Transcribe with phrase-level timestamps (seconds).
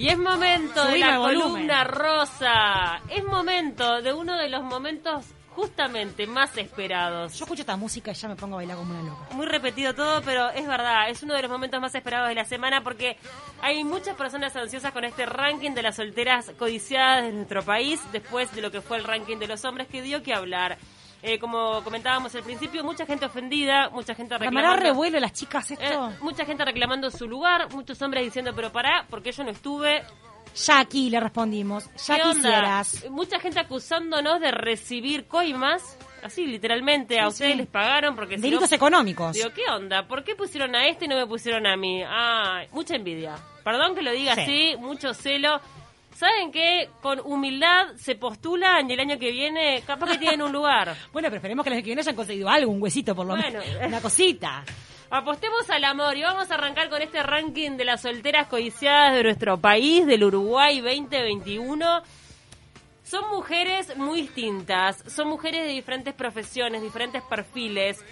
[0.00, 3.02] Y es momento de la columna rosa.
[3.10, 7.34] Es momento de uno de los momentos justamente más esperados.
[7.38, 9.34] Yo escucho esta música y ya me pongo a bailar como una loca.
[9.34, 12.46] Muy repetido todo, pero es verdad, es uno de los momentos más esperados de la
[12.46, 13.18] semana porque
[13.60, 18.54] hay muchas personas ansiosas con este ranking de las solteras codiciadas de nuestro país después
[18.54, 20.78] de lo que fue el ranking de los hombres que dio que hablar.
[21.22, 24.82] Eh, como comentábamos al principio, mucha gente ofendida, mucha gente ¿Para reclamando...
[24.82, 25.84] revuelo las chicas esto?
[26.10, 30.02] Eh, mucha gente reclamando su lugar, muchos hombres diciendo, pero pará, porque yo no estuve.
[30.66, 31.88] Ya aquí le respondimos.
[32.06, 33.04] Ya quisieras.
[33.10, 37.58] Mucha gente acusándonos de recibir coimas, así literalmente, a ustedes sí.
[37.58, 39.32] les pagaron porque si no- Delitos económicos.
[39.34, 40.08] Digo, ¿qué onda?
[40.08, 42.02] ¿Por qué pusieron a este y no me pusieron a mí?
[42.04, 43.36] Ah, mucha envidia.
[43.62, 44.40] Perdón que lo diga Sí.
[44.40, 45.60] así, mucho celo.
[46.20, 46.90] ¿Saben qué?
[47.00, 50.94] Con humildad se postulan y el año que viene capaz que tienen un lugar.
[51.14, 53.58] Bueno, pero esperemos que los que vienen hayan conseguido algo, un huesito por lo Bueno.
[53.60, 53.86] menos.
[53.86, 54.62] Una cosita.
[55.08, 59.22] Apostemos al amor y vamos a arrancar con este ranking de las solteras codiciadas de
[59.22, 62.02] nuestro país, del Uruguay 2021.
[63.02, 68.04] Son mujeres muy distintas, son mujeres de diferentes profesiones, diferentes perfiles.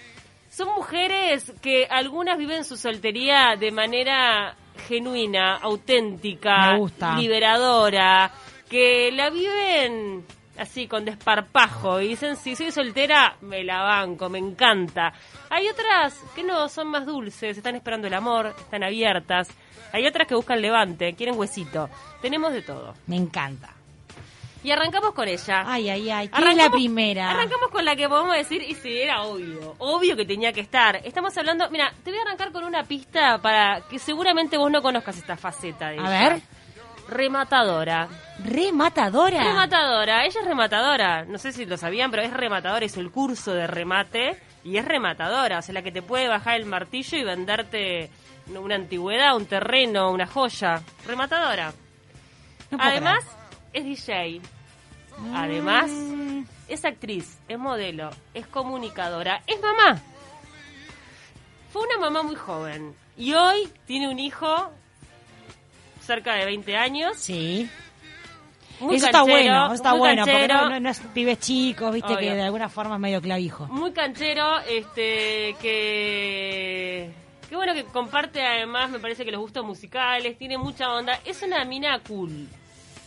[0.49, 4.55] Son mujeres que algunas viven su soltería de manera
[4.87, 6.77] genuina, auténtica,
[7.17, 8.31] liberadora,
[8.69, 10.25] que la viven
[10.57, 15.13] así con desparpajo y dicen si soy soltera me la banco, me encanta.
[15.49, 19.49] Hay otras que no son más dulces, están esperando el amor, están abiertas.
[19.91, 21.89] Hay otras que buscan levante, quieren huesito.
[22.21, 22.93] Tenemos de todo.
[23.07, 23.78] Me encanta.
[24.61, 25.63] Y arrancamos con ella.
[25.65, 26.27] Ay, ay, ay.
[26.29, 27.31] ¿Quién es la primera?
[27.31, 30.97] Arrancamos con la que podemos decir, y sí, era obvio, obvio que tenía que estar.
[30.97, 34.81] Estamos hablando, mira, te voy a arrancar con una pista para que seguramente vos no
[34.81, 36.29] conozcas esta faceta de A ella.
[36.29, 36.41] ver.
[37.07, 38.07] Rematadora.
[38.43, 39.43] Rematadora.
[39.43, 41.25] Rematadora, ella es rematadora.
[41.25, 44.85] No sé si lo sabían, pero es rematadora, hizo el curso de remate y es
[44.85, 48.11] rematadora, o sea, la que te puede bajar el martillo y venderte
[48.53, 50.81] una antigüedad, un terreno, una joya.
[51.07, 51.73] Rematadora.
[52.71, 53.23] No Además,
[53.73, 54.41] es DJ.
[55.33, 56.43] Además, Mm.
[56.69, 60.01] es actriz, es modelo, es comunicadora, es mamá.
[61.71, 64.71] Fue una mamá muy joven y hoy tiene un hijo
[66.01, 67.17] cerca de 20 años.
[67.17, 67.69] Sí.
[68.79, 70.61] Muy eso está canchero, bueno, está muy bueno, porque canchero.
[70.61, 72.19] no, no- no es pibes chicos, viste, Obvio.
[72.29, 73.67] que de alguna forma es medio clavijo.
[73.67, 77.11] muy canchero, este, que,
[77.49, 81.41] que bueno que comparte además, me parece que los gustos musicales, tiene mucha onda, es
[81.43, 82.47] una mina cool,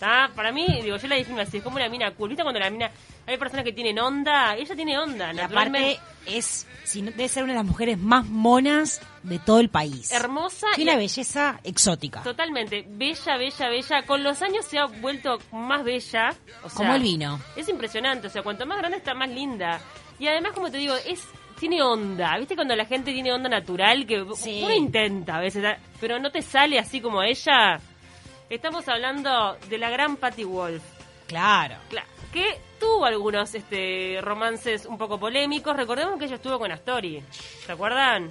[0.02, 0.32] ¿tá?
[0.34, 2.68] Para mí, digo, yo la defino así, es como una mina cool, ¿viste cuando la
[2.70, 2.90] mina,
[3.24, 7.28] hay personas que tienen onda, ella tiene onda, Y naturalmente, aparte es, si no- debe
[7.28, 10.10] ser una de las mujeres más monas de todo el país.
[10.10, 12.20] hermosa y una belleza exótica.
[12.24, 16.34] totalmente, bella, bella, bella, con los años se ha vuelto más bella,
[16.64, 17.38] o sea, Como el vino.
[17.54, 19.80] Es impresionante, o sea, cuanto más grande está más linda.
[20.18, 21.22] Y además, como te digo, es
[21.60, 22.36] tiene onda.
[22.38, 24.04] ¿Viste cuando la gente tiene onda natural?
[24.04, 24.62] Que Sí.
[24.64, 25.64] uno intenta a veces,
[26.00, 27.78] pero no te sale así como ella.
[28.52, 30.82] Estamos hablando de la gran Patty Wolf.
[31.26, 31.76] Claro.
[31.88, 35.74] Claro, que tuvo algunos este, romances un poco polémicos.
[35.74, 37.22] Recordemos que ella estuvo con Astori.
[37.64, 38.28] ¿Se acuerdan?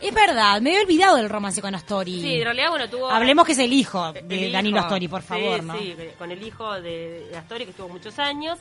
[0.00, 2.18] Es verdad, me he olvidado del romance con Astori.
[2.18, 3.10] Sí, en realidad, bueno, tuvo...
[3.10, 4.52] Hablemos que es el hijo El de hijo.
[4.52, 5.78] Danilo Astori, por Sí, favor, ¿no?
[5.78, 8.58] Sí, con el hijo de Astori, que estuvo muchos años.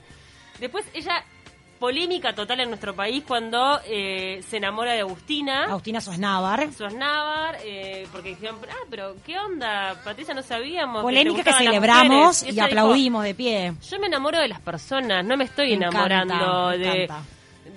[0.59, 1.23] Después ella,
[1.85, 5.65] polémica total en nuestro país cuando eh, se enamora de Agustina.
[5.65, 6.73] Agustina Sosnávar.
[6.73, 10.01] Sosnávar, eh, porque dijeron, ah, pero ¿qué onda?
[10.03, 11.03] Patricia, no sabíamos.
[11.03, 12.07] Polémica que celebramos
[12.41, 12.43] mujeres".
[12.43, 13.73] y dijo, aplaudimos de pie.
[13.87, 17.23] Yo me enamoro de las personas, no me estoy Me encanta, enamorando me de, encanta.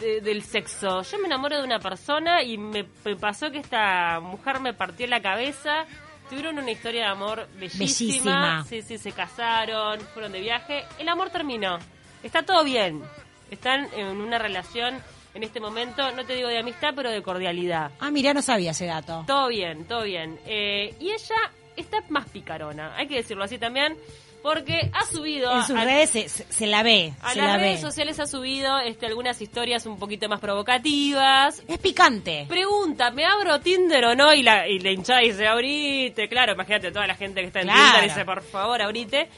[0.00, 1.02] de- del sexo.
[1.02, 5.06] Yo me enamoro de una persona y me, me pasó que esta mujer me partió
[5.06, 5.84] la cabeza.
[6.30, 7.82] Tuvieron una historia de amor bellísima.
[7.82, 8.64] Bellísima.
[8.68, 10.84] Sí, sí, se casaron, fueron de viaje.
[10.98, 11.78] El amor terminó.
[12.22, 13.02] Está todo bien.
[13.50, 15.02] Están en una relación
[15.34, 17.90] en este momento, no te digo de amistad, pero de cordialidad.
[18.00, 19.24] Ah, mira, no sabía ese dato.
[19.26, 20.38] Todo bien, todo bien.
[20.46, 21.36] Eh, y ella
[21.76, 23.96] está más picarona, hay que decirlo así también,
[24.42, 25.52] porque ha subido...
[25.52, 27.88] En sus a- redes se, se- se la ve, a se las la redes ve.
[27.90, 31.62] sociales ha subido este, algunas historias un poquito más provocativas.
[31.68, 32.46] Es picante.
[32.48, 34.32] Pregunta, ¿me abro Tinder o no?
[34.34, 36.28] Y la, y la hinchada dice, abrite.
[36.28, 37.82] Claro, imagínate toda la gente que está en Claro.
[37.92, 39.28] Tinder dice, por favor, abrite.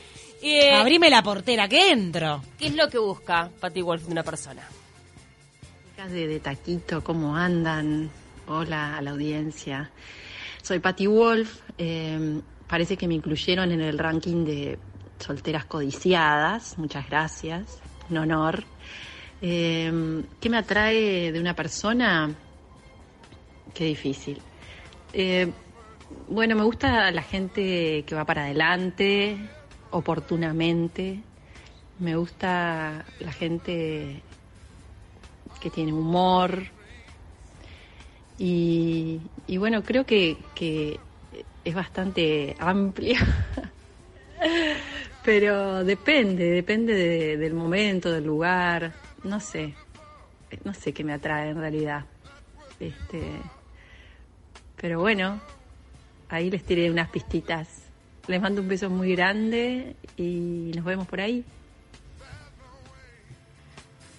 [0.43, 2.43] Eh, Abrime la portera, que entro.
[2.59, 4.63] ¿Qué es lo que busca Patty Wolf de una persona?
[5.91, 8.11] Chicas de, de Taquito, ¿cómo andan?
[8.47, 9.91] Hola a la audiencia.
[10.63, 11.61] Soy Patty Wolf.
[11.79, 14.79] eh, parece que me incluyeron en el ranking de
[15.19, 16.79] solteras codiciadas.
[16.79, 17.81] Muchas gracias.
[18.09, 18.65] Un honor.
[19.43, 22.31] Eh, ¿Qué me atrae de una persona?
[23.75, 24.41] Qué difícil.
[25.13, 25.51] Eh,
[26.29, 29.37] bueno, me gusta la gente que va para adelante,
[29.91, 31.25] oportunamente.
[31.99, 34.25] Me gusta la gente
[35.61, 36.73] que tiene humor.
[38.37, 41.01] Y, y bueno, creo que, que
[41.65, 43.21] es bastante amplia
[45.23, 49.77] Pero depende, depende de- del momento, del lugar, no sé,
[50.65, 52.07] no sé qué me atrae en realidad.
[52.81, 53.53] Este,
[54.77, 55.41] pero bueno,
[56.29, 57.80] ahí les tiré unas pistitas.
[58.27, 61.45] Les mando un beso muy grande y nos vemos por ahí.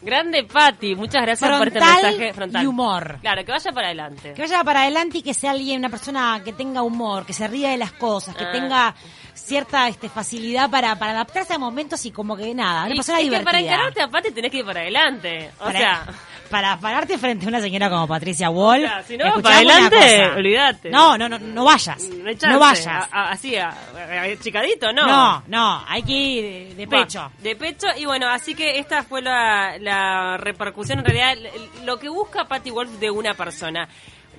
[0.03, 2.63] Grande Patti, muchas gracias por este mensaje frontal.
[2.63, 3.19] y humor.
[3.21, 4.33] Claro, que vaya para adelante.
[4.33, 7.48] Que vaya para adelante y que sea alguien, una persona que tenga humor, que se
[7.48, 8.51] ría de las cosas, que Ah.
[8.51, 8.95] tenga
[9.36, 13.19] cierta este, facilidad para, para adaptarse a momentos y como que nada, una Y- persona
[13.19, 13.45] es que divertida.
[13.51, 15.51] para encararte a Patti tenés que ir para adelante.
[15.59, 16.06] O para, sea,
[16.51, 18.83] para pararte frente a una señora como Patricia Wall.
[18.83, 20.89] O sea, si no para adelante, olvídate.
[20.92, 22.03] No, no, no, no vayas.
[22.09, 23.07] no, No, vayas.
[23.12, 25.07] A- así, a- a- chicadito, no.
[25.07, 27.31] no, no, hay que ir de, pecho.
[27.39, 31.51] de pecho, y bueno, así que esta fue la, la repercusión, en realidad,
[31.86, 33.88] lo que busca Patty Wolf de una persona.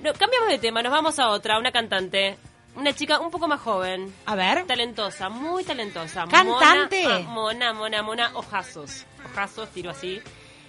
[0.01, 2.37] No, cambiamos de tema, nos vamos a otra, una cantante,
[2.75, 4.65] una chica un poco más joven, A ver.
[4.65, 6.25] talentosa, muy talentosa.
[6.29, 7.03] ¿Cantante?
[7.25, 9.05] Mona, ah, mona, mona, mona, ojazos.
[9.25, 10.21] Ojazos, tiro así.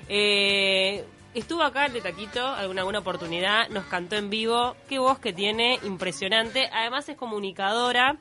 [0.08, 4.76] Eh, estuvo acá de Taquito alguna, alguna oportunidad, nos cantó en vivo.
[4.88, 6.68] Qué voz que tiene, impresionante.
[6.72, 8.16] Además es comunicadora.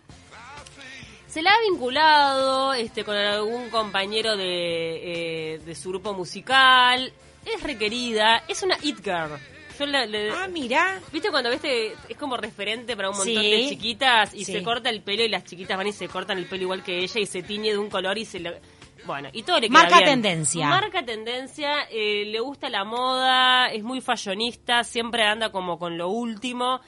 [1.27, 7.11] Se la ha vinculado este, con algún compañero de, eh, de su grupo musical.
[7.45, 9.31] Es requerida, es una it girl.
[9.79, 10.99] Yo la- le- Ah, mira.
[11.11, 13.49] ¿Viste cuando viste es como referente para un montón Sí.
[13.51, 14.53] de chiquitas y Sí.
[14.53, 16.99] se corta el pelo y las chiquitas van y se cortan el pelo igual que
[16.99, 18.61] ella y se tiñe de un color y se le...
[19.05, 20.21] Bueno, y todo le queda Marca bien.
[20.21, 20.67] tendencia.
[20.67, 26.09] Marca tendencia, eh, le gusta la moda, es muy fashionista, siempre anda como con lo
[26.09, 26.79] último.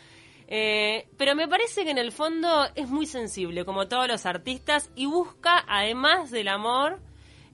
[0.47, 4.91] Eh, pero me parece que en el fondo es muy sensible, como todos los artistas,
[4.95, 6.99] y busca, además del amor,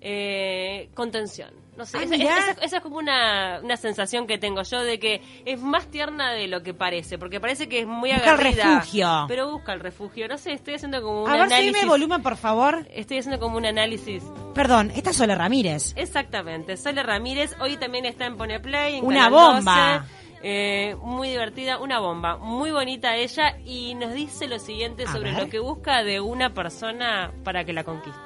[0.01, 1.60] eh, contención.
[1.77, 2.37] No sé, Ah, esa, mirá.
[2.37, 6.31] esa- esa es como una, una sensación que tengo yo de que es más tierna
[6.33, 9.25] de lo que parece, porque parece que es muy Busca el refugio.
[9.29, 10.27] Pero busca el refugio.
[10.27, 11.71] No sé, estoy haciendo como un A ver, análisis.
[11.73, 12.85] subime volumen, por favor.
[12.91, 14.21] Estoy haciendo como un análisis.
[14.53, 15.93] Perdón, esta es Sole Ramírez.
[15.95, 16.75] Exactamente.
[16.75, 18.97] Sole Ramírez hoy también está en Pone Play.
[18.97, 19.97] en Una Canal bomba.
[19.99, 20.21] 12.
[20.43, 22.35] Eh, muy divertida, una bomba.
[22.37, 25.43] Muy bonita ella y nos dice lo siguiente A sobre ver.
[25.43, 28.19] lo que busca de una persona para que la conquiste.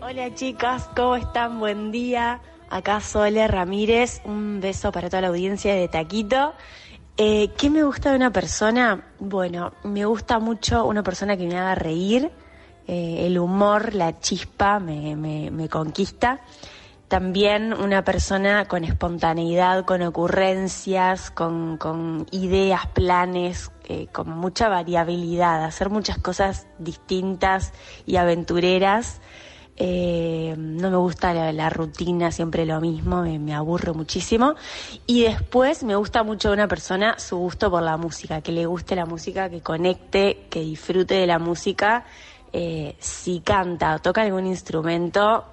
[0.00, 1.58] Hola chicas, ¿cómo están?
[1.58, 2.40] Buen día.
[2.70, 6.52] Acá Sole Ramírez, un beso para toda la audiencia de Taquito.
[7.16, 9.06] Eh, ¿Qué me gusta de una persona?
[9.18, 12.30] Bueno, me gusta mucho una persona que me haga reír.
[12.86, 16.40] Eh, el humor, la chispa me, me, me conquista.
[17.08, 25.64] También una persona con espontaneidad, con ocurrencias, con, con ideas, planes, eh, con mucha variabilidad,
[25.64, 27.72] hacer muchas cosas distintas
[28.04, 29.22] y aventureras.
[29.80, 34.56] Eh, no me gusta la, rutina, siempre lo mismo, me, aburro muchísimo.
[35.06, 38.96] Y después me gusta mucho una persona su gusto por la música, que le guste
[38.96, 42.04] la música, que conecte, que disfrute de la música.
[42.52, 45.44] Eh, si canta o toca algún instrumento,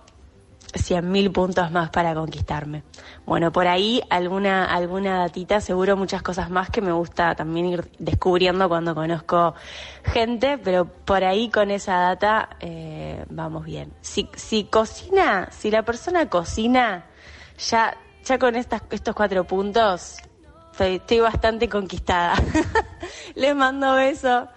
[0.75, 2.83] cien mil puntos más para conquistarme.
[3.25, 7.91] Bueno, por ahí alguna, alguna datita, seguro muchas cosas más que me gusta también ir
[7.97, 9.55] descubriendo cuando conozco
[10.03, 13.93] gente, pero por ahí con esa data eh, vamos bien.
[14.01, 17.05] Si, si cocina, si la persona cocina,
[17.57, 20.17] ya, ya con estas, estos cuatro puntos
[20.71, 22.35] estoy, estoy bastante conquistada.
[23.35, 24.47] Les mando besos.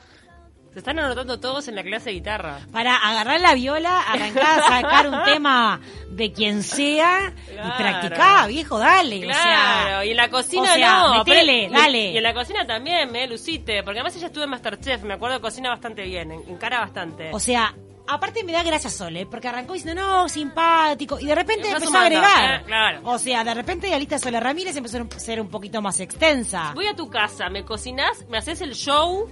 [0.79, 2.61] Se están anotando todos en la clase de guitarra.
[2.71, 7.69] Para agarrar la viola, arrancar a sacar un tema de quien sea Claro.
[7.69, 9.23] y practicar, viejo, dale.
[9.23, 11.15] Claro, O sea, y en la cocina o sea, no.
[11.19, 12.11] metele, pero- dale.
[12.13, 13.83] Y en la cocina también, me lucite.
[13.83, 17.31] Porque además ella estuvo en Masterchef, me acuerdo cocina bastante bien, en- encara bastante.
[17.33, 17.75] o sea,
[18.07, 22.03] aparte me da gracia Sole, porque arrancó diciendo, no, simpático, y de repente empezó a
[22.03, 22.61] agregar.
[22.61, 23.01] eh, claro.
[23.03, 25.99] O sea, de repente la lista de Sole Ramírez empezó a ser un poquito más
[25.99, 26.71] extensa.
[26.77, 29.29] Voy a tu casa, me cocinás, me haces el show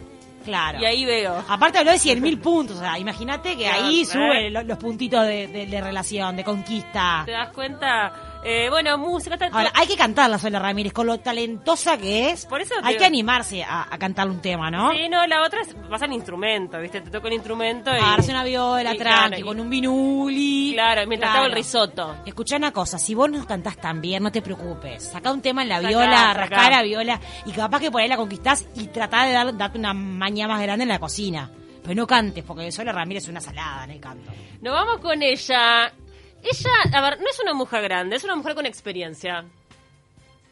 [0.47, 0.79] Claro.
[0.81, 1.45] y ahí veo.
[1.49, 4.07] Aparte habló de 100 mil puntos, o sea, imagínate que ahí ¿eh?
[4.07, 7.23] sube lo- los puntitos de, de- de relación, de conquista.
[7.27, 8.36] ¿Te das cuenta?
[8.49, 9.35] Eh, bueno, música.
[9.35, 12.47] está- Ahora, hay que cantarla Sola Ramírez, con lo talentosa que es.
[12.47, 14.93] Por eso hay que animarse a, a cantarle un tema, ¿no?
[14.93, 17.01] Sí, no, la otra es, vas al instrumento, ¿viste?
[17.01, 17.99] Te toco el instrumento y...
[17.99, 20.73] Agarrarse una viola y tranqui, claro, y- con un vinuli.
[20.75, 22.17] Claro, mientras hago el risotto.
[22.25, 25.03] Escuchá una cosa, si vos no cantás tan bien, no te preocupes.
[25.11, 28.09] Sacá un tema en la Sacá, viola, rascá la viola, y capaz que por ahí
[28.09, 31.51] la conquistás y tratá de dar- darte una maña más grande en la cocina.
[31.83, 34.31] Pero no cantes, porque Sola Ramírez es una salada en el canto.
[34.61, 35.93] Nos vamos con ella.
[36.51, 39.45] Ella, a ver, no es una mujer grande, es una mujer con experiencia.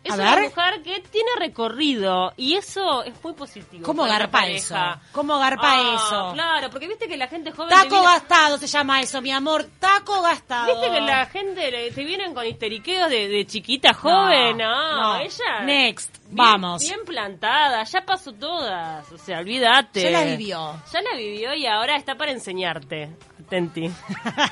[0.02, 0.44] Es A una ver.
[0.44, 3.86] mujer que tiene recorrido y eso es muy positivo.
[3.86, 4.76] ¿Cómo para garpa eso?
[5.12, 6.30] ¿Cómo garpa Ah, eso?
[6.34, 7.70] Claro, porque viste que la gente joven.
[7.70, 9.64] Taco viene- gastado se llama eso, mi amor.
[9.80, 10.66] Taco gastado.
[10.78, 15.16] Viste que la gente te vienen con histeriqueos de, de chiquita joven, no, no.
[15.20, 15.62] ella.
[15.64, 16.82] Next, bien- vamos.
[16.82, 20.02] Bien plantada, ya pasó todas, o sea, olvídate.
[20.02, 20.82] Ya la vivió.
[20.92, 23.08] Ya la vivió y ahora está para enseñarte.
[23.48, 23.90] Tenti.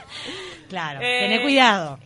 [0.68, 1.98] claro, Eh, tené cuidado.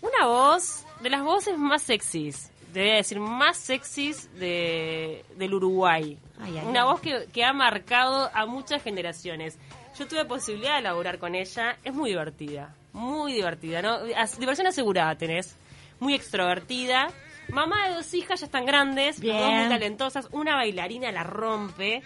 [0.00, 5.54] Una voz de las voces más sexys, te voy a decir, más sexys de, del
[5.54, 6.18] Uruguay.
[6.40, 6.86] Ay, ay, Una ay.
[6.86, 9.58] voz que, que ha marcado a muchas generaciones.
[9.98, 14.00] Yo tuve posibilidad de laburar con ella, es muy divertida, muy divertida, ¿no?
[14.38, 15.56] Diversión asegurada tenés,
[16.00, 17.08] muy extrovertida.
[17.48, 19.38] Mamá de dos hijas, ya están grandes, Bien.
[19.38, 22.02] dos muy talentosas, una bailarina la rompe,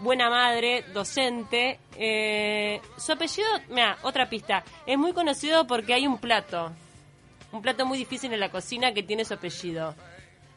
[0.00, 1.78] buena madre, docente.
[1.96, 6.72] Eh, su apellido, mira, otra pista, es muy conocido porque hay un plato,
[7.52, 9.94] un plato muy difícil en la cocina que tiene su apellido.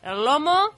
[0.03, 0.69] El lomo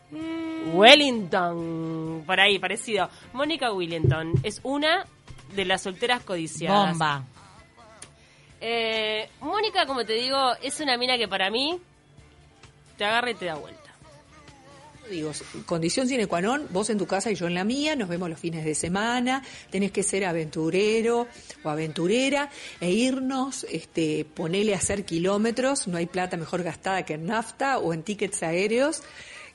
[0.74, 3.10] Wellington, por ahí, parecido.
[3.34, 5.06] Mónica Wellington es una
[5.54, 6.92] de las solteras codiciadas.
[6.92, 7.24] Bomba.
[8.62, 11.80] Eh, Mónica, como te digo, es una mina que para mí
[12.98, 13.89] te agarra y te da vuelta.
[15.10, 15.32] Digo,
[15.66, 18.30] condición sine qua non, vos en tu casa y yo en la mía, nos vemos
[18.30, 21.26] los fines de semana, tenés que ser aventurero
[21.64, 22.50] o aventurera
[22.80, 27.80] e irnos, este, ponele a hacer kilómetros, no hay plata mejor gastada que en nafta
[27.80, 29.02] o en tickets aéreos.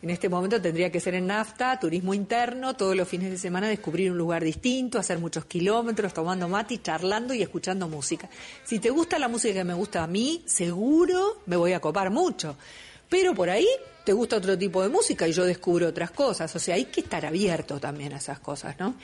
[0.02, 3.68] En este momento tendría que ser en nafta, turismo interno, todos los fines de semana
[3.68, 8.28] descubrir un lugar distinto, hacer muchos kilómetros, tomando mate, charlando y escuchando música.
[8.64, 12.11] Si te gusta la música que me gusta a mí, seguro me voy a copar
[12.11, 12.56] mucho.
[13.08, 13.68] Pero por ahí
[14.04, 16.54] te gusta otro tipo de música y yo descubro otras cosas.
[16.54, 18.94] O sea, hay que estar abierto también a esas cosas, ¿no?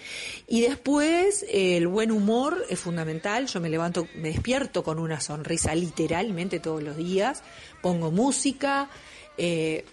[0.47, 3.47] Y después, eh, el buen humor es fundamental.
[3.47, 7.43] Yo me levanto, me despierto con una sonrisa literalmente todos los días.
[7.83, 8.91] Pongo música.
[9.39, 9.85] Eh,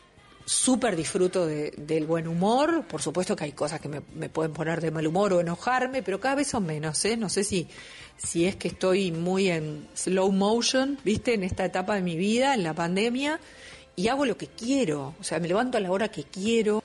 [0.49, 2.85] Súper disfruto de- del buen humor.
[2.87, 6.01] Por supuesto que hay cosas que me, me pueden poner de mal humor o enojarme,
[6.03, 7.17] pero cada vez son menos, ¿eh?
[7.17, 7.67] No sé si,
[8.15, 11.33] si es que estoy muy en slow motion, ¿viste?
[11.33, 13.41] En esta etapa de mi vida, en la pandemia,
[13.97, 15.15] y hago lo que quiero.
[15.19, 16.83] O sea, me levanto a la hora que quiero.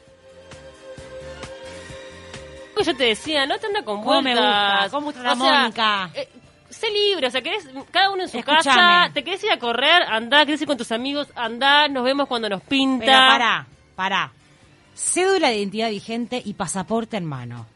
[2.74, 4.84] que yo te decía, no te anda con ¿Cómo me vueltas.
[4.84, 4.90] gusta?
[4.90, 6.10] ¿Cómo gusta la O sea, Mónica?
[6.14, 6.28] eh,
[6.70, 10.02] sé libre, o sea, querés, cada uno en su casa, te querés ir a correr,
[10.04, 13.04] andá, querés ir con tus amigos, andá, nos vemos cuando nos pinta.
[13.04, 14.32] Pero pará, pará.
[14.94, 17.66] Cédula de identidad vigente y pasaporte en mano.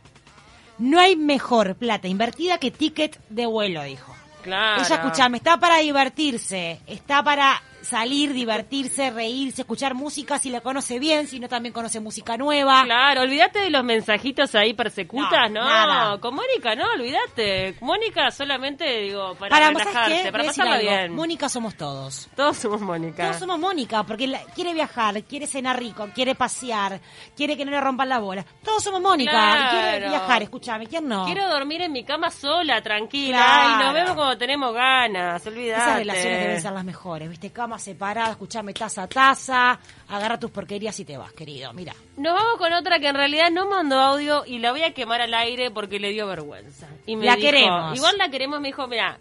[0.78, 4.14] No hay mejor plata invertida que ticket de vuelo, dijo.
[4.42, 4.82] Claro.
[4.82, 10.98] Ella, escuchame, está para divertirse, está para salir, divertirse, reírse, escuchar música si la conoce
[10.98, 12.82] bien, si no también conoce música nueva.
[12.84, 15.68] Claro, olvídate de los mensajitos ahí persecutas, No, ¿no?
[15.68, 16.20] nada.
[16.20, 17.76] Con Mónica, no, olvídate.
[17.80, 21.14] Mónica solamente, digo, para, Para, ¿vos sabés relajarse, para pasarla bien.
[21.14, 22.28] Mónica somos todos.
[22.34, 23.24] Todos somos Mónica.
[23.24, 27.00] Todos somos Mónica, porque la- quiere viajar, quiere cenar rico, quiere pasear,
[27.36, 28.44] quiere que no le rompan la bola.
[28.64, 29.70] Todos somos Mónica, Claro.
[29.70, 31.24] quiere viajar, escúchame, ¿quién no?
[31.24, 33.68] Quiero dormir en mi cama sola, tranquila, Claro.
[33.80, 35.80] y nos vemos cuando tenemos ganas, olvídate.
[35.82, 37.50] Esas relaciones deben ser las mejores, ¿viste?
[37.52, 39.78] Cama separada, escuchame taza a taza,
[40.08, 41.72] agarra tus porquerías y te vas, querido.
[41.72, 41.94] Mira.
[42.16, 45.20] Nos vamos con otra que en realidad no mandó audio y la voy a quemar
[45.20, 46.86] al aire porque le dio vergüenza.
[47.06, 47.96] Y me La dijo- queremos.
[47.96, 49.18] Igual la queremos, me dijo, mira,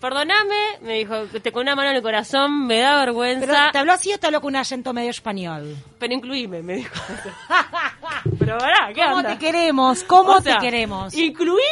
[0.00, 3.72] perdoname, me dijo, te con una mano en el corazón, me da vergüenza, Pero, pero,
[3.72, 5.76] ¿Te habló así o te habló con un acento medio español?
[6.08, 6.94] incluíme, me dijo.
[8.38, 9.30] pero pará, ¿qué ¿Cómo onda?
[9.30, 10.04] te queremos?
[10.04, 11.14] ¿Cómo O sea, te queremos?
[11.14, 11.62] Incluíme,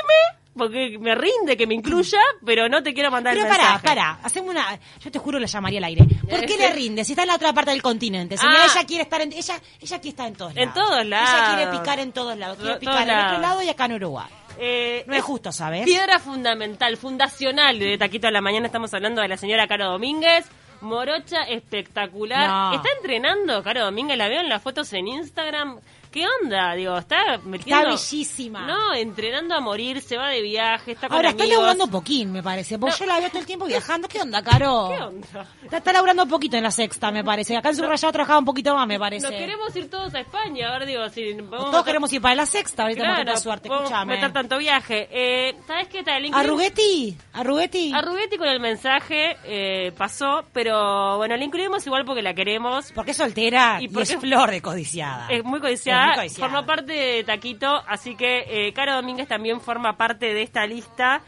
[0.56, 3.87] porque me rinde que me incluya, pero no te quiero mandar Pero el pará, mensaje.
[3.87, 4.78] pará, hacemos una...
[5.00, 6.04] Yo te juro, la llamaría al aire.
[6.28, 7.04] ¿Por qué le rinde?
[7.04, 8.37] Si está en la otra parte del continente.
[8.37, 8.68] Señora, Ah.
[8.75, 9.32] ella quiere estar en...
[9.32, 10.75] Ella, ella quiere estar en todos En lados.
[10.75, 11.54] todos Ella lados.
[11.56, 12.58] quiere picar en todos lados.
[12.58, 13.40] Quiere picar todos en otro lados.
[13.42, 14.26] lado y acá en Uruguay.
[14.58, 15.84] Eh, No es justo, ¿sabes?
[15.84, 18.66] Piedra fundamental, fundacional de Taquito a la Mañana.
[18.66, 20.46] Estamos hablando de la señora Caro Domínguez.
[20.80, 22.49] Morocha espectacular.
[22.49, 22.75] No.
[22.75, 24.16] ¿Está entrenando Caro Domínguez?
[24.18, 25.80] La veo en las fotos en Instagram.
[26.14, 26.75] ¿Qué onda?
[26.76, 27.88] Digo, está metiendo...
[27.88, 28.66] Está bellísima.
[28.68, 31.59] No, entrenando a morir, se va de viaje, está con Ahora, está amigos.
[31.64, 32.78] laburando poquín, me parece.
[32.78, 32.99] Porque No.
[33.00, 34.06] yo la veo todo el tiempo viajando.
[34.06, 34.92] ¿Qué onda, Caro?
[34.97, 35.26] ¿Qué onda?
[35.64, 37.56] Está, está laburando poquito en la sexta, me parece.
[37.56, 39.26] Acá en Subrayado trabajaba un poquito más, me parece.
[39.28, 40.68] Nos queremos ir todos a España.
[40.73, 41.35] A ver, digo, si...
[41.35, 44.14] podemos Todos queremos ir para la sexta, ahorita Claro, tanta suerte, podemos escúchame.
[44.14, 45.09] meter tanto viaje.
[45.11, 46.25] Eh, ¿Sabes qué tal?
[46.33, 47.16] ¿Arruguetti?
[47.33, 47.92] ¿Arruguetti?
[47.92, 52.92] Arruguetti con el mensaje eh, pasó, pero bueno, la incluimos igual porque la queremos.
[52.92, 55.26] Porque es soltera ¿Y y, por es flor de codiciada.
[55.28, 56.50] Es muy codiciada, Codiciada.
[56.50, 61.23] forma parte de Taquito, así que eh, Caro Domínguez también forma parte de esta lista.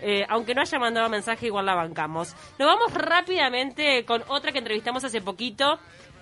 [0.00, 2.34] eh, aunque no haya mandado mensaje, igual la bancamos.
[2.58, 5.78] Nos vamos rápidamente con otra que entrevistamos hace poquito.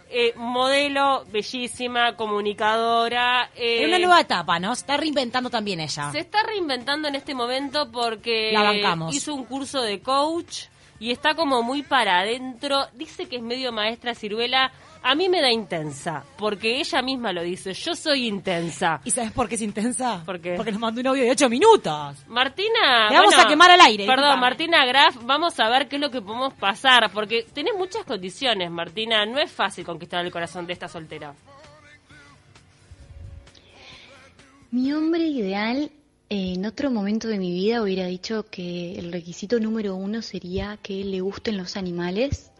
[0.09, 3.51] eh, modelo, bellísima, comunicadora.
[3.57, 4.75] eh, Es una nueva etapa, ¿no?
[4.75, 6.11] Se está reinventando también ella.
[6.13, 9.15] Se está reinventando en este momento porque La bancamos.
[9.15, 10.67] hizo un curso de coach
[10.99, 12.87] y está como muy para adentro.
[12.95, 14.73] Dice que es medio maestra ciruela.
[15.03, 17.73] A mí me da intensa, porque ella misma lo dice.
[17.75, 19.01] Yo soy intensa.
[19.05, 20.23] ¿Y sabes por qué es intensa?
[20.25, 20.55] ¿Por qué?
[20.57, 22.17] Porque nos mandó un audio de ocho minutos.
[22.27, 23.09] Martina.
[23.11, 24.41] Le vamos bueno, a quemar al aire, Perdón, discúlpame.
[24.41, 28.71] Martina Graf, vamos a ver qué es lo que podemos pasar, porque tenés muchas condiciones,
[28.71, 29.25] Martina.
[29.27, 31.35] No es fácil conquistar el corazón de esta soltera.
[34.73, 35.91] Mi hombre ideal
[36.29, 41.05] En otro momento de mi vida hubiera dicho que el requisito número uno sería que
[41.05, 42.51] le gusten los animales.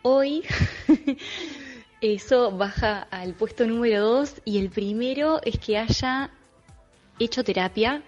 [0.00, 0.42] Hoy
[2.00, 6.30] eso baja al puesto número dos y el primero es que haya
[7.18, 8.02] hecho terapia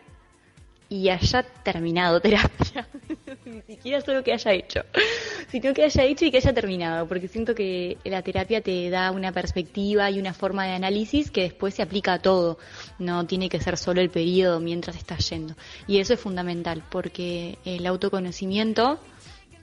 [0.88, 2.88] y haya terminado terapia.
[3.44, 4.80] Ni siquiera solo que haya hecho,
[5.50, 9.10] sino que haya hecho y que haya terminado, porque siento que la terapia te da
[9.10, 12.58] una perspectiva y una forma de análisis que después se aplica a todo.
[12.98, 15.54] No tiene que ser solo el periodo mientras estás yendo.
[15.86, 18.98] Y eso es fundamental, porque el autoconocimiento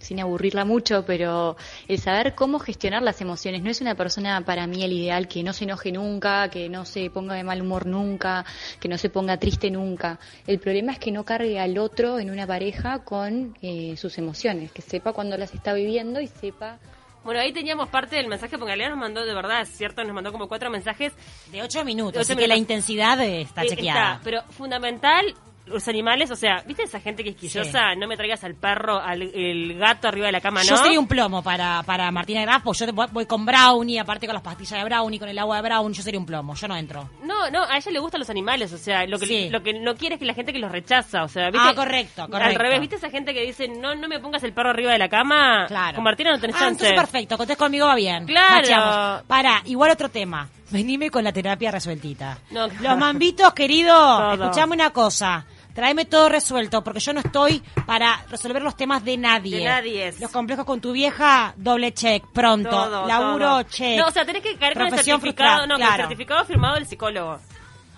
[0.06, 1.58] sin aburrirla mucho, pero
[1.88, 3.62] el saber cómo gestionar las emociones.
[3.64, 6.86] No es una persona para mí el ideal que no se enoje nunca, que no
[6.86, 8.46] se ponga de mal humor nunca,
[8.80, 10.20] que no se ponga triste nunca.
[10.48, 14.72] El problema es que no cargue al otro en una pareja con eh, sus emociones,
[14.72, 16.78] que sepa cuándo las está viviendo y sepa
[17.24, 20.14] Bueno, ahí teníamos parte del mensaje, porque Galea nos mandó, de verdad, es cierto, nos
[20.14, 21.12] mandó como cuatro mensajes.
[21.52, 24.12] De ocho minutos, De ocho así que la intensidad está Eh, chequeada.
[24.14, 25.34] está, pero fundamental,
[25.68, 27.96] los animales, o sea, ¿viste esa gente que es quisquillosa?
[27.96, 30.70] No me traigas al perro, al el gato arriba de la cama, ¿no?
[30.70, 34.34] Yo sería un plomo para, para Martina Graf, pues yo voy, con Brownie, aparte con
[34.34, 36.76] las pastillas de Brownie, con el agua de Brownie, yo sería un plomo, yo no
[36.76, 37.10] entro.
[37.24, 39.50] No, no, a ella le gustan los animales, o sea, lo que, Sí.
[39.50, 41.68] lo que no quiere es que la gente que los rechaza, o sea, ¿viste?
[41.70, 42.46] Ah, correcto, correcto.
[42.50, 45.00] Al revés, ¿viste esa gente que dice, no, no me pongas el perro arriba de
[45.00, 45.66] la cama?
[45.68, 45.96] Claro.
[45.96, 46.86] Con Martina no tenés ah, chance.
[46.86, 48.26] entonces perfecto, contés conmigo va bien.
[48.26, 49.24] Claro.
[49.28, 50.48] Para, igual otro tema.
[50.72, 52.40] Venime con la terapia resueltita.
[52.52, 54.44] No, Los mambitos, querido, Todo.
[54.46, 55.46] escuchame una cosa.
[55.76, 59.58] Tráeme todo resuelto, porque yo no estoy para resolver los temas de nadie.
[59.58, 60.14] De nadie.
[60.22, 62.70] Los complejos con tu vieja, doble check, pronto.
[62.70, 63.64] Todo, Laburo, todo.
[63.64, 64.00] check.
[64.00, 66.88] No, o sea, tenés que caer con el certificado, no, con el certificado firmado del
[66.88, 67.40] psicólogo.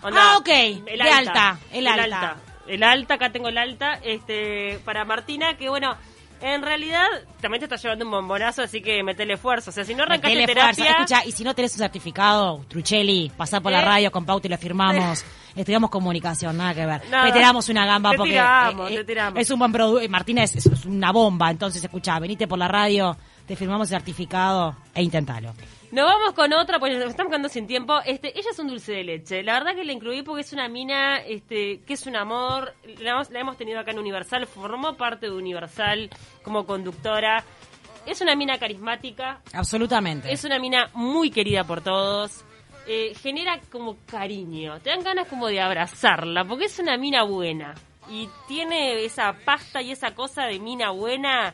[0.02, 2.38] Ah, ok, de alta, el alta.
[2.66, 5.96] El alta, acá tengo el alta, este, para Martina, que bueno,
[6.42, 7.06] en realidad
[7.42, 9.70] también te está llevando un bombonazo, así que metele esfuerzo.
[9.70, 10.92] O sea, si no arrancaste terapia...
[10.92, 13.86] Escucha, y si no tenés un certificado, Truchelli, pasá por la ¿Eh?
[13.86, 15.24] radio con Pauta y lo firmamos.
[15.58, 17.02] Estudiamos comunicación, nada que ver.
[17.10, 17.26] Nada.
[17.26, 19.40] Te tiramos una gamba Te porque tiramos, eh, te eh, tiramos.
[19.42, 20.10] es un buen producto.
[20.10, 24.76] Martina es, es una bomba, entonces escucha, venite por la radio, te firmamos el certificado
[24.94, 25.54] e intentalo.
[25.90, 28.00] Nos vamos con otra, porque nos estamos quedando sin tiempo.
[28.06, 29.42] Este, ella es un dulce de leche.
[29.42, 32.74] La verdad que la incluí porque es una mina, este, que es un amor.
[33.00, 36.10] La hemos, la hemos tenido acá en Universal, formó parte de Universal
[36.44, 37.44] como conductora.
[38.06, 40.32] Es una mina carismática, Absolutamente.
[40.32, 42.44] es una mina muy querida por todos.
[42.90, 44.80] Eh, genera como cariño.
[44.80, 47.76] Te dan ganas como de abrazarla, porque es una mina buena.
[48.10, 51.54] Y tiene esa pasta y esa cosa de mina buena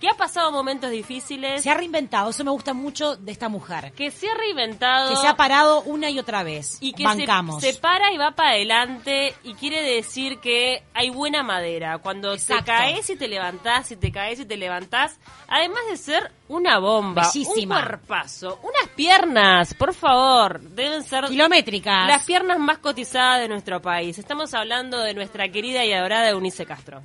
[0.00, 1.62] que ha pasado momentos difíciles.
[1.62, 3.92] Se ha reinventado, eso me gusta mucho de esta mujer.
[3.92, 6.78] que se ha reinventado Que se ha parado una y otra vez.
[6.80, 7.60] y que se, Bancamos.
[7.60, 11.98] se para y va para adelante y quiere decir que hay buena madera.
[11.98, 12.64] Cuando Exacto.
[12.64, 16.78] te caes y te levantás, y te caes y te levantás, además de ser una
[16.78, 17.76] bomba, Bellísima.
[17.76, 22.08] un cuerpazo, unas piernas, por favor, deben ser Kilométricas.
[22.08, 24.18] las piernas más cotizadas de nuestro país.
[24.18, 27.02] Estamos hablando de nuestra querida y adorada Eunice Castro.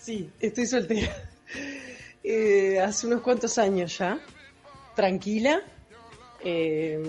[0.00, 1.14] Sí, estoy soltera.
[2.30, 4.20] Eh, hace unos cuantos años ya.
[4.94, 5.62] Tranquila.
[6.44, 7.00] Eh,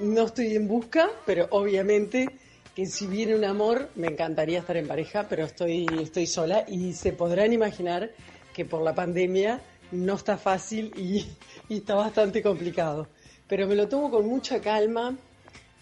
[0.00, 2.30] no estoy en busca, pero obviamente
[2.74, 6.94] que si viene un amor, me encantaría estar en pareja, pero estoy, estoy sola y
[6.94, 8.12] se podrán imaginar
[8.54, 9.60] que por la pandemia
[9.92, 11.26] no está fácil y,
[11.68, 13.08] está bastante complicado.
[13.46, 15.14] Pero me lo tomo con mucha calma.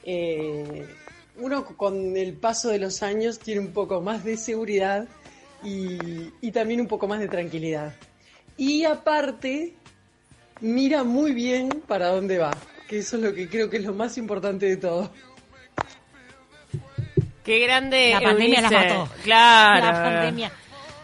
[0.03, 0.85] Eh,
[1.37, 5.07] uno con el paso de los años tiene un poco más de seguridad
[5.63, 7.95] y también un poco más de tranquilidad.
[8.57, 9.75] Y aparte,
[10.61, 12.53] mira muy bien para dónde va,
[12.89, 15.11] que eso es lo que creo que es lo más importante de todo.
[17.45, 18.11] Qué grande.
[18.13, 18.89] La pandemia la Eunice.
[18.95, 19.13] mató.
[19.25, 19.87] Claro.
[19.87, 20.53] La pandemia,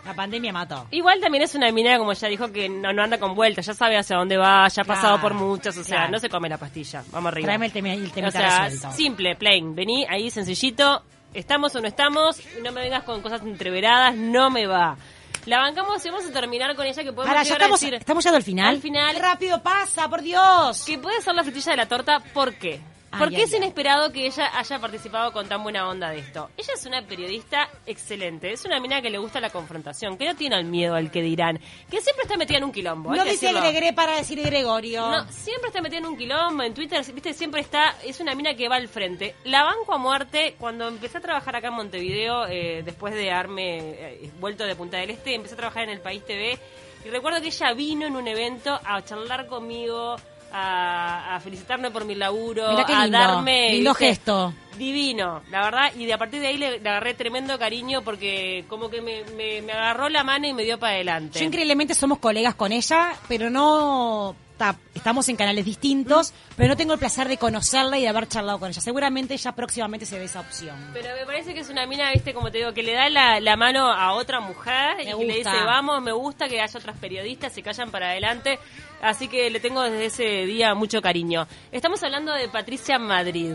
[0.04, 0.86] la pandemia mató.
[0.92, 3.74] Igual también es una mina, como ya dijo, que no, no anda con vueltas, ya
[3.74, 6.12] sabe hacia dónde va, ya ha Claro, pasado por muchas, o sea, claro.
[6.12, 7.02] no se come la pastilla.
[7.10, 7.46] Vamos arriba.
[7.46, 8.96] Tráeme el, tema, el o sea, resuelto.
[8.96, 9.74] simple, plain.
[9.74, 11.02] Vení ahí sencillito,
[11.34, 14.96] estamos o no estamos, y no me vengas con cosas entreveradas, no me va.
[15.46, 17.80] La bancamos y vamos a terminar con ella que podemos Ahora, ya llegar a estamos,
[17.80, 18.74] decir estamos llegando al final.
[18.74, 19.14] Al final.
[19.14, 20.84] Qué rápido pasa, por Dios.
[20.84, 22.80] que puede ser la frutilla de la torta, ¿por qué?
[23.10, 23.58] Ay, ¿Por qué ay, es ay.
[23.58, 26.50] inesperado que ella haya participado con tan buena onda de esto?
[26.56, 30.36] Ella es una periodista excelente, es una mina que le gusta la confrontación, que no
[30.36, 31.58] tiene el miedo al que dirán,
[31.90, 33.14] que siempre está metida en un quilombo.
[33.14, 33.52] No dice.
[33.52, 35.08] Gregre para decir Gregorio.
[35.10, 38.54] No, siempre está metida en un quilombo, en Twitter, viste, siempre está, es una mina
[38.54, 39.34] que va al frente.
[39.44, 43.78] La banco a muerte, cuando empecé a trabajar acá en Montevideo, eh, después de haberme
[43.78, 46.58] eh, vuelto de Punta del Este, empecé a trabajar en el País TV,
[47.04, 50.16] y recuerdo que ella vino en un evento a charlar conmigo,
[50.52, 53.72] a, a felicitarme por mi laburo, Mirá qué a darme...
[53.72, 54.06] lindo ¿viste?
[54.06, 54.54] gesto.
[54.76, 58.64] Divino, la verdad, y de a partir de ahí le, le agarré tremendo cariño porque
[58.68, 61.38] como que me, me- me agarró la mano y me dio para adelante.
[61.40, 66.76] Yo increíblemente somos colegas con ella, pero no está- estamos en canales distintos, pero no
[66.76, 68.80] tengo el placer de conocerla y de haber charlado con ella.
[68.80, 70.76] Seguramente ella próximamente se dé esa opción.
[70.92, 73.38] Pero me parece que es una mina, viste, como te digo, que le da la,
[73.40, 75.52] la mano a otra mujer Me y que le gusta.
[75.52, 78.58] dice, vamos, me gusta que haya otras periodistas que vayan para adelante.
[79.00, 81.46] Así que le tengo desde ese día mucho cariño.
[81.70, 83.54] Estamos hablando de Patricia Madrid.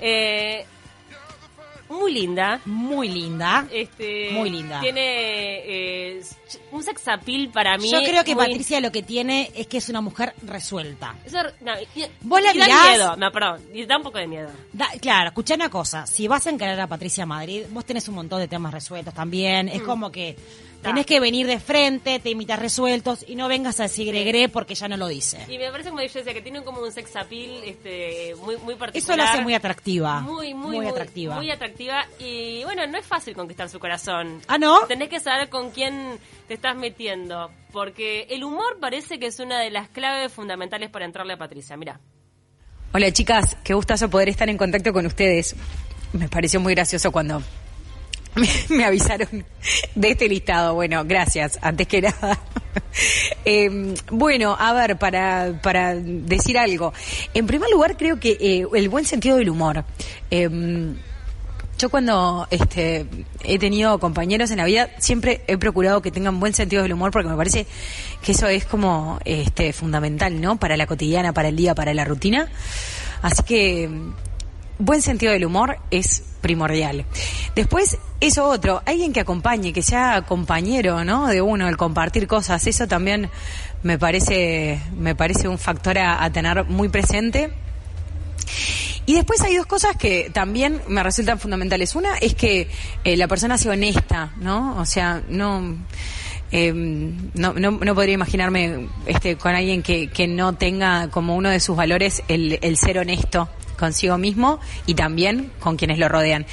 [0.00, 0.64] Eh,
[1.90, 2.60] muy linda.
[2.64, 3.66] Muy linda.
[3.70, 4.80] Este, Muy linda.
[4.80, 5.02] Tiene
[6.16, 6.22] eh,
[6.72, 7.90] un sex appeal para mí.
[7.90, 11.16] Yo creo que muy- Patricia lo que tiene es que es una mujer resuelta.
[11.24, 14.18] Eso, no, y- Vos la y da mirás- miedo, no, perdón, y da un poco
[14.18, 14.50] de miedo.
[14.72, 18.14] Da- claro, escuchá una cosa, si vas a encarar a Patricia Madrid, vos tenés un
[18.14, 20.36] montón de temas resueltos también, es como que
[20.82, 24.74] tenés que venir de frente, te imitas resueltos y no vengas a decir gregre porque
[24.74, 25.44] ya no lo dice.
[25.48, 28.94] Y me parece como decía, que tiene como un sex appeal este, muy, muy particular.
[28.94, 30.20] Eso la hace muy atractiva.
[30.20, 31.36] Muy, muy, Muy atractiva.
[31.36, 32.06] Muy atractiva.
[32.18, 34.40] Y bueno, no es fácil conquistar su corazón.
[34.48, 34.86] Ah, ¿no?
[34.86, 37.50] Tenés que saber con quién te estás metiendo.
[37.72, 41.76] Porque el humor parece que es una de las claves fundamentales para entrarle a Patricia.
[41.76, 42.00] Mira.
[42.92, 45.54] Hola chicas, qué gustazo poder estar en contacto con ustedes.
[46.12, 47.40] Me pareció muy gracioso cuando
[48.68, 49.44] me, avisaron
[49.94, 50.74] de este listado.
[50.74, 52.38] Bueno, gracias, antes que nada.
[53.44, 56.92] Eh, bueno, a ver, para, para decir algo.
[57.34, 59.84] En primer lugar, creo que eh, el buen sentido del humor.
[60.30, 60.48] Eh,
[61.80, 63.06] yo cuando este,
[63.42, 67.10] he tenido compañeros en la vida siempre he procurado que tengan buen sentido del humor
[67.10, 67.66] porque me parece
[68.22, 70.58] que eso es como este, fundamental, ¿no?
[70.58, 72.50] Para la cotidiana, para el día, para la rutina.
[73.22, 73.88] Así que
[74.78, 77.04] buen sentido del humor es primordial.
[77.54, 81.28] Después, eso otro, alguien que acompañe, que sea compañero, ¿no?
[81.28, 83.30] De uno, el compartir cosas, eso también
[83.82, 87.52] me parece, me parece un factor a, tener muy presente.
[89.06, 91.94] Y después hay dos cosas que también me resultan fundamentales.
[91.94, 92.68] Una es que
[93.04, 94.76] eh, la persona sea honesta, ¿no?
[94.76, 95.76] O sea, no,
[96.52, 101.48] eh, no, no, no podría imaginarme este, con alguien que, que no tenga como uno
[101.48, 103.48] de sus valores el, el ser honesto
[103.80, 106.46] consigo mismo y también con quienes lo rodean.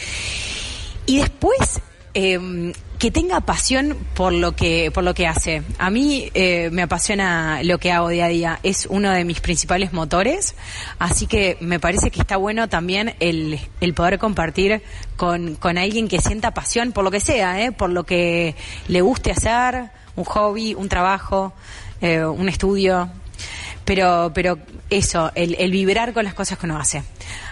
[1.05, 1.81] Y después,
[2.15, 5.61] eh, que tenga pasión por lo que, por lo que hace.
[5.77, 8.59] A mí eh, me apasiona lo que hago día a día.
[8.63, 10.55] Es uno de mis principales motores.
[10.97, 14.81] Así que me parece que está bueno también el, el poder compartir
[15.15, 17.71] con, con alguien que sienta pasión por lo que sea, ¿eh?
[17.71, 18.55] por lo que
[18.87, 21.53] le guste hacer, un hobby, un trabajo,
[22.01, 23.09] eh, un estudio.
[23.87, 27.03] Pero, pero eso, el, el vibrar con las cosas que uno hace.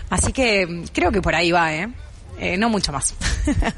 [0.10, 1.88] Así que mm, creo que por ahí va, ¿eh?
[2.38, 3.16] Eh, no mucho más.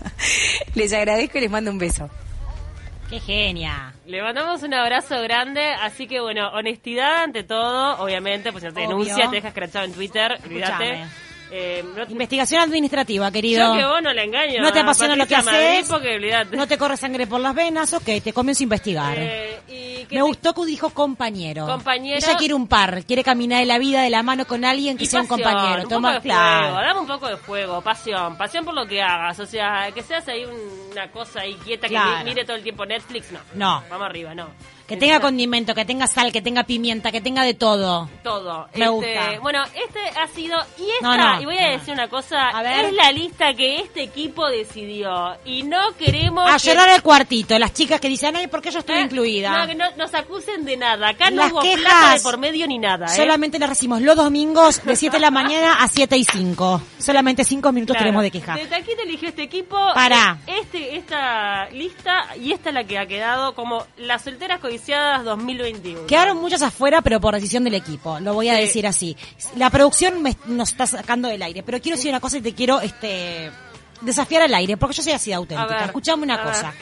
[0.74, 2.10] les agradezco y les mando un beso.
[3.12, 3.94] ¡Qué genia!
[4.08, 8.74] Le mandamos un abrazo grande, así que bueno, honestidad ante todo, obviamente, pues si no
[8.74, 8.98] te Obvio.
[8.98, 11.06] denuncia, te dejas escrachado en Twitter, olvídate.
[11.50, 13.74] Eh, no- Investigación administrativa, querido.
[13.74, 14.62] yo que vos no la engaño.
[14.62, 15.90] No te a apasiona lo que haces.
[16.52, 19.18] No te corre sangre por las venas, ok, te comienzo a investigar.
[19.18, 21.66] Eh, y que Me te- gustó que dijo compañero.
[21.66, 22.18] Compañero.
[22.18, 25.06] Ella quiere un par, quiere caminar en la vida de la mano con alguien que
[25.06, 25.84] y sea un compañero.
[25.84, 26.60] Un Toma, poco de claro.
[26.68, 30.02] fuego, dame un poco de fuego, pasión, pasión por lo que hagas, o sea, que
[30.04, 30.46] seas ahí
[30.92, 32.12] una cosa ahí quieta Claro.
[32.12, 33.40] que mi- mire todo el tiempo Netflix, no.
[33.56, 33.84] No.
[33.90, 34.48] Vamos arriba, no.
[34.88, 38.10] Que tenga condimento, que tenga sal, que tenga pimienta, que tenga de todo.
[38.24, 38.68] todo.
[38.74, 39.40] Me Este, gusta.
[39.42, 41.72] Bueno, este ha sido y esta, No, no, y voy a no.
[41.78, 42.86] decir una cosa, A ver.
[42.86, 47.60] es la lista que este equipo decidió y no queremos A que- llorar el cuartito,
[47.60, 49.58] las chicas que dicen, ay, ¿por qué yo estoy eh, incluida?
[49.60, 51.10] No, que no nos acusen de nada.
[51.10, 53.10] Acá no Las hubo quejas plata de por medio ni nada, ¿eh?
[53.18, 56.82] Solamente las recibimos los domingos de 7 de la mañana a 7 y 5.
[56.98, 58.06] Solamente 5 minutos Claro.
[58.06, 58.56] tenemos de queja.
[58.56, 59.78] Desde aquí te eligió este equipo.
[59.94, 60.38] Pará.
[60.48, 66.06] Este, esta lista y esta es la que ha quedado como las solteras codiciadas 2021.
[66.08, 68.20] Quedaron muchas afuera, pero por decisión del equipo.
[68.20, 68.62] Lo voy a Sí.
[68.62, 69.18] decir así.
[69.56, 72.54] La producción me- nos está sacando del aire, pero quiero decir una cosa y te
[72.54, 73.52] quiero este
[74.02, 75.68] desafiar al aire, porque yo soy así de auténtica.
[75.74, 76.74] ver, Escuchame una ver, cosa.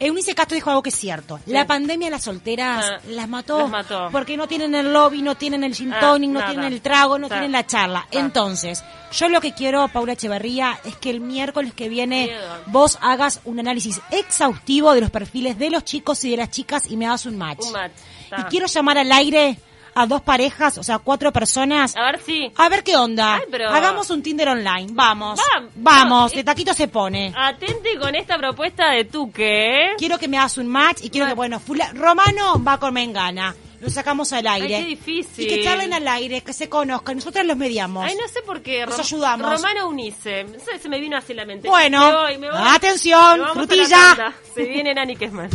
[0.00, 1.38] Eunice Castro dijo algo que es cierto.
[1.46, 4.08] La pandemia a las solteras Ah, las mató, las mató.
[4.10, 7.26] porque no tienen el lobby, no tienen el gin Ah, no tienen el trago, no
[7.28, 7.32] Sí.
[7.32, 8.06] tienen la charla.
[8.10, 8.16] Sí.
[8.18, 8.82] Entonces,
[9.12, 12.40] yo lo que quiero, Paula Echeverría, es que el miércoles que viene Miedo.
[12.66, 16.90] vos hagas un análisis exhaustivo de los perfiles de los chicos y de las chicas
[16.90, 17.60] y me hagas un match.
[17.66, 17.92] Un match,
[18.38, 19.58] Y quiero llamar al aire
[19.94, 21.96] a dos parejas, o sea, cuatro personas.
[21.96, 22.52] A ver si.
[22.56, 23.36] A ver qué onda.
[23.36, 24.88] Ay, pero- Hagamos un Tinder online.
[24.92, 25.38] Vamos.
[25.38, 26.30] Va- Vamos.
[26.32, 27.32] no, de taquito se pone.
[27.36, 29.88] Atente con esta propuesta de Tuque, ¿eh?
[29.98, 33.54] Quiero que me hagas un match y quiero que, bueno, fula- Romano va con Mengana.
[33.80, 34.76] Lo sacamos al aire.
[34.76, 35.44] Ay, qué difícil.
[35.46, 37.16] Y que charlen al aire, que se conozcan.
[37.16, 38.04] Nosotros los mediamos.
[38.04, 38.84] Ay, no sé por qué.
[38.84, 39.50] Nos Rom- ayudamos.
[39.56, 40.44] Romano Unice.
[40.82, 41.66] Se me vino así la mente.
[41.66, 42.60] Bueno, Me voy, me voy.
[42.62, 44.34] atención, frutilla.
[44.54, 45.48] Se viene Nani Kesman.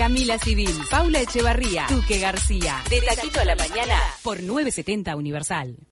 [0.00, 2.82] Camila Civil, Paula Echevarría, Duque García.
[2.88, 4.00] De Taquito a la Mañana.
[4.22, 5.76] Por 970 Universal.